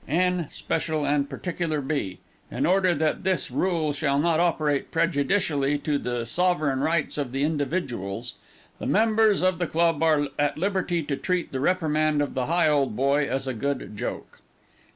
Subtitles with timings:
[0.07, 0.47] N.
[0.49, 2.21] special and particular B.
[2.49, 8.33] In order that this rule shall not operate prejudicially to the sovereign rights of individuals,
[8.79, 13.27] the members of the club are at liberty to treat the reprimand of the Higholdboy
[13.29, 14.39] as a good joke.